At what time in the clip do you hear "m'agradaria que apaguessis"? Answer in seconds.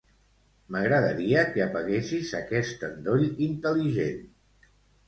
0.75-2.35